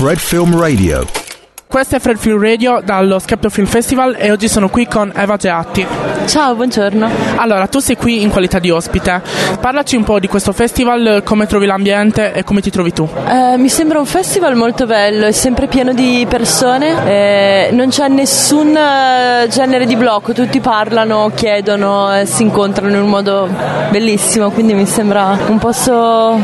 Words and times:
Fred 0.00 0.18
Film 0.18 0.54
Radio. 0.54 1.19
Questo 1.70 1.94
è 1.94 2.00
Fred 2.00 2.16
Film 2.16 2.42
Radio 2.42 2.80
dallo 2.84 3.20
Skepto 3.20 3.48
Film 3.48 3.68
Festival 3.68 4.16
e 4.18 4.32
oggi 4.32 4.48
sono 4.48 4.68
qui 4.68 4.88
con 4.88 5.12
Eva 5.14 5.36
Geatti. 5.36 5.86
Ciao, 6.26 6.56
buongiorno. 6.56 7.08
Allora, 7.36 7.68
tu 7.68 7.78
sei 7.78 7.96
qui 7.96 8.22
in 8.22 8.30
qualità 8.30 8.58
di 8.58 8.70
ospite. 8.70 9.22
Parlaci 9.60 9.94
un 9.94 10.02
po' 10.02 10.18
di 10.18 10.26
questo 10.26 10.50
festival, 10.50 11.22
come 11.24 11.46
trovi 11.46 11.66
l'ambiente 11.66 12.32
e 12.32 12.42
come 12.42 12.60
ti 12.60 12.70
trovi 12.70 12.92
tu. 12.92 13.08
Eh, 13.24 13.56
mi 13.56 13.68
sembra 13.68 14.00
un 14.00 14.04
festival 14.04 14.56
molto 14.56 14.84
bello, 14.84 15.26
è 15.26 15.30
sempre 15.30 15.68
pieno 15.68 15.92
di 15.92 16.26
persone, 16.28 17.06
eh, 17.06 17.68
non 17.70 17.88
c'è 17.90 18.08
nessun 18.08 18.76
eh, 18.76 19.46
genere 19.48 19.86
di 19.86 19.94
blocco, 19.94 20.32
tutti 20.32 20.58
parlano, 20.58 21.30
chiedono, 21.36 22.12
e 22.12 22.26
si 22.26 22.42
incontrano 22.42 22.96
in 22.96 23.02
un 23.02 23.08
modo 23.08 23.48
bellissimo, 23.90 24.50
quindi 24.50 24.74
mi 24.74 24.86
sembra 24.86 25.38
un 25.46 25.58
posto 25.58 26.36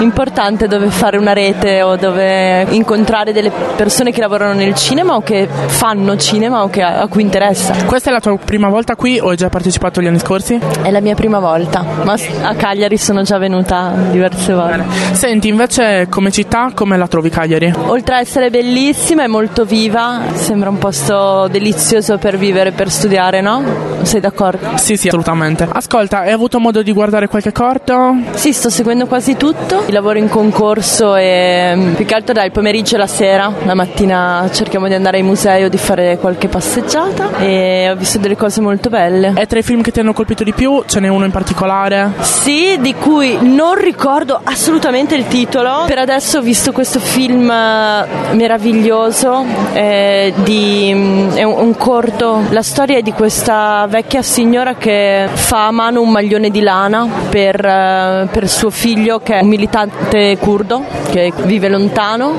importante 0.00 0.66
dove 0.66 0.90
fare 0.90 1.16
una 1.16 1.32
rete 1.32 1.80
o 1.80 1.96
dove 1.96 2.66
incontrare 2.70 3.32
delle 3.32 3.50
persone 3.50 4.12
che 4.12 4.20
lavorano 4.20 4.52
nel 4.52 4.65
cinema 4.74 5.14
o 5.14 5.22
che 5.22 5.48
fanno 5.48 6.16
cinema 6.16 6.62
o 6.62 6.68
che, 6.68 6.82
a 6.82 7.06
cui 7.08 7.22
interessa. 7.22 7.74
Questa 7.84 8.10
è 8.10 8.12
la 8.12 8.20
tua 8.20 8.36
prima 8.36 8.68
volta 8.68 8.96
qui 8.96 9.18
o 9.18 9.30
hai 9.30 9.36
già 9.36 9.48
partecipato 9.48 10.00
gli 10.00 10.06
anni 10.06 10.18
scorsi? 10.18 10.58
È 10.82 10.90
la 10.90 11.00
mia 11.00 11.14
prima 11.14 11.38
volta, 11.38 11.84
ma 12.04 12.14
a 12.42 12.54
Cagliari 12.54 12.96
sono 12.96 13.22
già 13.22 13.38
venuta 13.38 13.92
diverse 14.10 14.52
volte. 14.52 14.84
Senti, 15.12 15.48
invece 15.48 16.06
come 16.08 16.30
città 16.30 16.70
come 16.74 16.96
la 16.96 17.06
trovi 17.06 17.30
Cagliari? 17.30 17.72
Oltre 17.86 18.16
a 18.16 18.20
essere 18.20 18.50
bellissima 18.50 19.24
è 19.24 19.26
molto 19.26 19.64
viva, 19.64 20.20
sembra 20.32 20.70
un 20.70 20.78
posto 20.78 21.48
delizioso 21.50 22.18
per 22.18 22.36
vivere, 22.36 22.72
per 22.72 22.90
studiare, 22.90 23.40
no? 23.40 23.62
Sei 24.02 24.20
d'accordo? 24.20 24.76
Sì, 24.76 24.96
sì, 24.96 25.08
assolutamente. 25.08 25.68
Ascolta, 25.70 26.20
hai 26.20 26.32
avuto 26.32 26.58
modo 26.58 26.82
di 26.82 26.92
guardare 26.92 27.28
qualche 27.28 27.52
corto? 27.52 28.16
Sì, 28.32 28.52
sto 28.52 28.70
seguendo 28.70 29.06
quasi 29.06 29.36
tutto. 29.36 29.84
Lavoro 29.88 30.18
in 30.18 30.28
concorso 30.28 31.16
e 31.16 31.92
più 31.94 32.04
che 32.04 32.14
altro 32.14 32.32
dal 32.32 32.50
pomeriggio 32.50 32.96
e 32.96 32.98
la 32.98 33.06
sera, 33.06 33.52
la 33.64 33.74
mattina 33.74 34.48
cerchiamo 34.56 34.88
di 34.88 34.94
andare 34.94 35.18
ai 35.18 35.22
musei 35.22 35.64
o 35.64 35.68
di 35.68 35.76
fare 35.76 36.16
qualche 36.16 36.48
passeggiata 36.48 37.36
e 37.40 37.90
ho 37.90 37.94
visto 37.94 38.18
delle 38.18 38.36
cose 38.36 38.62
molto 38.62 38.88
belle. 38.88 39.34
E 39.36 39.44
tra 39.44 39.58
i 39.58 39.62
film 39.62 39.82
che 39.82 39.90
ti 39.90 40.00
hanno 40.00 40.14
colpito 40.14 40.44
di 40.44 40.54
più 40.54 40.82
ce 40.86 40.98
n'è 40.98 41.08
uno 41.08 41.26
in 41.26 41.30
particolare? 41.30 42.12
Sì, 42.20 42.78
di 42.80 42.94
cui 42.94 43.36
non 43.42 43.74
ricordo 43.74 44.40
assolutamente 44.42 45.14
il 45.14 45.28
titolo. 45.28 45.84
Per 45.86 45.98
adesso 45.98 46.38
ho 46.38 46.40
visto 46.40 46.72
questo 46.72 47.00
film 47.00 47.50
eh, 47.50 48.06
meraviglioso, 48.32 49.44
eh, 49.74 50.32
di, 50.42 50.90
mm, 50.94 51.30
è 51.32 51.42
un, 51.42 51.58
un 51.58 51.76
corto. 51.76 52.44
La 52.48 52.62
storia 52.62 52.96
è 52.96 53.02
di 53.02 53.12
questa 53.12 53.86
vecchia 53.90 54.22
signora 54.22 54.74
che 54.76 55.28
fa 55.34 55.66
a 55.66 55.70
mano 55.70 56.00
un 56.00 56.10
maglione 56.10 56.48
di 56.48 56.62
lana 56.62 57.06
per, 57.28 57.62
eh, 57.62 58.28
per 58.32 58.48
suo 58.48 58.70
figlio 58.70 59.18
che 59.18 59.34
è 59.38 59.42
un 59.42 59.48
militante 59.48 60.38
curdo 60.38 60.82
che 61.10 61.30
vive 61.44 61.68
lontano 61.68 62.34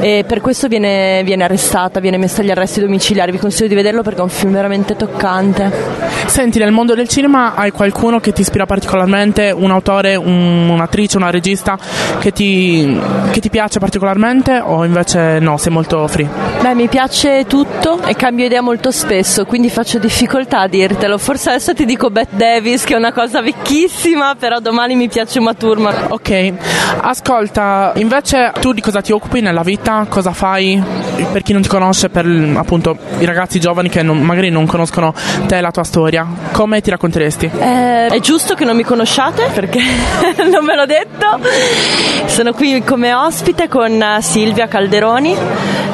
e 0.00 0.24
per 0.26 0.40
questo 0.40 0.68
viene, 0.68 1.22
viene 1.24 1.44
arrestata, 1.46 2.00
viene 2.00 2.18
messa 2.18 2.42
agli 2.42 2.50
arresti 2.50 2.80
domiciliari. 2.80 3.32
Vi 3.32 3.38
consiglio 3.38 3.68
di 3.68 3.74
vederlo 3.74 4.02
perché 4.02 4.20
è 4.20 4.22
un 4.22 4.28
film 4.28 4.52
veramente 4.52 4.94
toccante. 4.96 5.72
Senti, 6.26 6.58
nel 6.58 6.72
mondo 6.72 6.94
del 6.94 7.08
cinema 7.08 7.54
hai 7.54 7.70
qualcuno 7.70 8.20
che 8.20 8.32
ti 8.32 8.42
ispira 8.42 8.66
particolarmente, 8.66 9.50
un 9.50 9.70
autore, 9.70 10.16
un- 10.16 10.68
un'attrice, 10.68 11.16
una 11.16 11.30
regista 11.30 11.78
che 12.18 12.32
ti, 12.32 13.00
che 13.32 13.40
ti 13.40 13.48
piace 13.50 13.78
particolarmente 13.78 14.60
o 14.62 14.84
invece 14.84 15.38
no, 15.40 15.56
sei 15.56 15.72
molto 15.72 16.06
free? 16.06 16.55
Beh, 16.60 16.74
mi 16.74 16.88
piace 16.88 17.44
tutto 17.46 18.02
e 18.04 18.16
cambio 18.16 18.44
idea 18.46 18.60
molto 18.60 18.90
spesso, 18.90 19.44
quindi 19.44 19.70
faccio 19.70 19.98
difficoltà 19.98 20.60
a 20.60 20.66
dirtelo. 20.66 21.16
Forse 21.16 21.50
adesso 21.50 21.74
ti 21.74 21.84
dico 21.84 22.10
Bette 22.10 22.34
Davis, 22.36 22.82
che 22.82 22.94
è 22.94 22.96
una 22.96 23.12
cosa 23.12 23.40
vecchissima, 23.40 24.34
però 24.36 24.58
domani 24.58 24.96
mi 24.96 25.08
piace 25.08 25.38
Uma 25.38 25.54
Thurman. 25.54 26.06
Ok, 26.08 26.52
ascolta, 27.02 27.92
invece 27.96 28.52
tu 28.60 28.72
di 28.72 28.80
cosa 28.80 29.00
ti 29.00 29.12
occupi 29.12 29.40
nella 29.40 29.62
vita? 29.62 30.06
Cosa 30.08 30.32
fai? 30.32 30.82
Per 31.30 31.42
chi 31.42 31.52
non 31.52 31.62
ti 31.62 31.68
conosce, 31.68 32.08
per 32.08 32.26
appunto 32.56 32.96
i 33.18 33.24
ragazzi 33.24 33.60
giovani 33.60 33.88
che 33.88 34.02
non- 34.02 34.20
magari 34.22 34.50
non 34.50 34.66
conoscono 34.66 35.14
te 35.46 35.58
e 35.58 35.60
la 35.60 35.70
tua 35.70 35.84
storia, 35.84 36.26
come 36.52 36.80
ti 36.80 36.90
racconteresti? 36.90 37.48
Eh, 37.58 38.06
è 38.06 38.18
giusto 38.20 38.54
che 38.54 38.64
non 38.64 38.74
mi 38.76 38.82
conosciate 38.82 39.50
perché 39.54 39.80
non 40.50 40.64
me 40.64 40.74
l'ho 40.74 40.86
detto. 40.86 41.38
Sono 42.26 42.52
qui 42.52 42.82
come 42.82 43.14
ospite 43.14 43.68
con 43.68 44.02
Silvia 44.20 44.66
Calderoni 44.66 45.36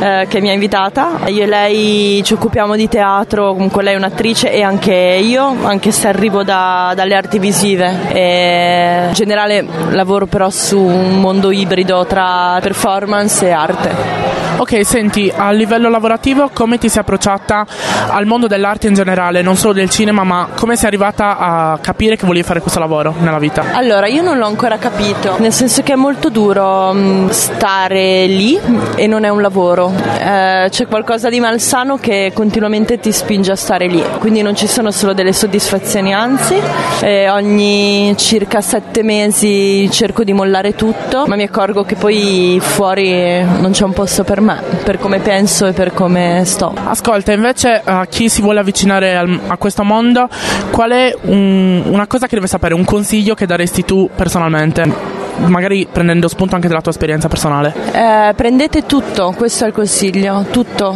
eh, 0.02 0.26
che 0.28 0.40
mi 0.40 0.50
ha 0.50 0.52
invitata. 0.52 1.20
Io 1.26 1.44
e 1.44 1.46
lei 1.46 2.22
ci 2.24 2.32
occupiamo 2.32 2.74
di 2.74 2.88
teatro, 2.88 3.52
comunque 3.52 3.84
lei 3.84 3.94
è 3.94 3.96
un'attrice 3.96 4.52
e 4.52 4.60
anche 4.60 4.92
io, 4.92 5.54
anche 5.62 5.92
se 5.92 6.08
arrivo 6.08 6.42
da- 6.42 6.92
dalle 6.96 7.14
arti 7.14 7.38
visive. 7.38 8.08
E 8.08 9.04
in 9.06 9.12
generale 9.12 9.64
lavoro 9.90 10.26
però 10.26 10.50
su 10.50 10.80
un 10.80 11.20
mondo 11.20 11.52
ibrido 11.52 12.04
tra 12.04 12.58
performance 12.60 13.46
e 13.46 13.50
arte. 13.52 14.31
Ok, 14.62 14.86
senti, 14.86 15.30
a 15.34 15.50
livello 15.50 15.88
lavorativo 15.88 16.48
come 16.52 16.78
ti 16.78 16.88
sei 16.88 17.00
approcciata 17.00 17.66
al 18.10 18.26
mondo 18.26 18.46
dell'arte 18.46 18.86
in 18.86 18.94
generale, 18.94 19.42
non 19.42 19.56
solo 19.56 19.72
del 19.72 19.90
cinema, 19.90 20.22
ma 20.22 20.50
come 20.54 20.76
sei 20.76 20.86
arrivata 20.86 21.36
a 21.36 21.78
capire 21.80 22.14
che 22.14 22.26
volevi 22.26 22.46
fare 22.46 22.60
questo 22.60 22.78
lavoro 22.78 23.12
nella 23.18 23.40
vita? 23.40 23.64
Allora, 23.72 24.06
io 24.06 24.22
non 24.22 24.38
l'ho 24.38 24.46
ancora 24.46 24.78
capito, 24.78 25.34
nel 25.40 25.52
senso 25.52 25.82
che 25.82 25.94
è 25.94 25.96
molto 25.96 26.28
duro 26.28 26.92
mh, 26.92 27.30
stare 27.30 28.26
lì 28.26 28.56
e 28.94 29.08
non 29.08 29.24
è 29.24 29.30
un 29.30 29.40
lavoro. 29.40 29.92
Eh, 30.20 30.68
c'è 30.70 30.86
qualcosa 30.86 31.28
di 31.28 31.40
malsano 31.40 31.96
che 31.96 32.30
continuamente 32.32 33.00
ti 33.00 33.10
spinge 33.10 33.50
a 33.50 33.56
stare 33.56 33.88
lì, 33.88 34.00
quindi 34.20 34.42
non 34.42 34.54
ci 34.54 34.68
sono 34.68 34.92
solo 34.92 35.12
delle 35.12 35.32
soddisfazioni, 35.32 36.14
anzi, 36.14 36.54
eh, 37.00 37.28
ogni 37.28 38.14
circa 38.16 38.60
sette 38.60 39.02
mesi 39.02 39.90
cerco 39.90 40.22
di 40.22 40.32
mollare 40.32 40.76
tutto, 40.76 41.24
ma 41.26 41.34
mi 41.34 41.42
accorgo 41.42 41.82
che 41.82 41.96
poi 41.96 42.60
fuori 42.62 43.42
non 43.42 43.72
c'è 43.72 43.82
un 43.82 43.92
posto 43.92 44.22
per 44.22 44.40
me, 44.40 44.50
per 44.84 44.98
come 44.98 45.18
penso 45.20 45.66
e 45.66 45.72
per 45.72 45.92
come 45.92 46.42
sto. 46.44 46.72
Ascolta, 46.84 47.32
invece 47.32 47.80
a 47.84 48.06
chi 48.06 48.28
si 48.28 48.40
vuole 48.42 48.60
avvicinare 48.60 49.16
al- 49.16 49.40
a 49.46 49.56
questo 49.56 49.84
mondo, 49.84 50.28
qual 50.70 50.90
è 50.90 51.14
un- 51.22 51.82
una 51.86 52.06
cosa 52.06 52.26
che 52.26 52.34
deve 52.34 52.46
sapere, 52.46 52.74
un 52.74 52.84
consiglio 52.84 53.34
che 53.34 53.46
daresti 53.46 53.84
tu 53.84 54.08
personalmente? 54.14 55.20
Magari 55.46 55.88
prendendo 55.90 56.28
spunto 56.28 56.54
anche 56.54 56.68
dalla 56.68 56.82
tua 56.82 56.92
esperienza 56.92 57.26
personale. 57.28 57.74
Eh, 57.92 58.34
prendete 58.34 58.84
tutto, 58.84 59.32
questo 59.36 59.64
è 59.64 59.68
il 59.68 59.72
consiglio, 59.72 60.44
tutto. 60.50 60.94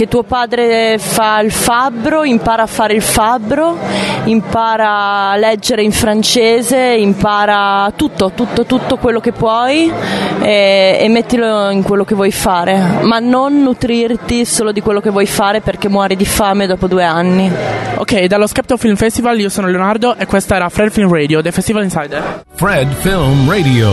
Che 0.00 0.08
tuo 0.08 0.22
padre 0.22 0.96
fa 0.96 1.40
il 1.40 1.52
fabbro, 1.52 2.24
impara 2.24 2.62
a 2.62 2.66
fare 2.66 2.94
il 2.94 3.02
fabbro, 3.02 3.76
impara 4.24 5.28
a 5.28 5.36
leggere 5.36 5.82
in 5.82 5.92
francese, 5.92 6.78
impara 6.78 7.92
tutto, 7.94 8.32
tutto, 8.34 8.64
tutto 8.64 8.96
quello 8.96 9.20
che 9.20 9.32
puoi 9.32 9.92
e, 10.40 10.96
e 10.98 11.08
mettilo 11.10 11.68
in 11.68 11.82
quello 11.82 12.04
che 12.04 12.14
vuoi 12.14 12.32
fare, 12.32 13.00
ma 13.02 13.18
non 13.18 13.60
nutrirti 13.60 14.46
solo 14.46 14.72
di 14.72 14.80
quello 14.80 15.02
che 15.02 15.10
vuoi 15.10 15.26
fare 15.26 15.60
perché 15.60 15.90
muori 15.90 16.16
di 16.16 16.24
fame 16.24 16.66
dopo 16.66 16.86
due 16.86 17.04
anni. 17.04 17.52
Ok, 17.96 18.24
dallo 18.24 18.46
Skepto 18.46 18.78
Film 18.78 18.96
Festival 18.96 19.38
io 19.38 19.50
sono 19.50 19.66
Leonardo 19.66 20.16
e 20.16 20.24
questa 20.24 20.56
era 20.56 20.70
Fred 20.70 20.92
Film 20.92 21.12
Radio, 21.12 21.42
The 21.42 21.52
Festival 21.52 21.82
Insider. 21.82 22.44
Fred 22.54 22.90
Film 22.90 23.50
Radio. 23.50 23.92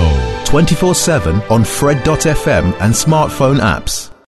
24 0.49 0.93
7 0.93 1.41
on 1.47 1.65
Fred.fm 1.65 2.75
and 2.77 2.93
smartphone 2.93 3.59
apps. 3.59 4.09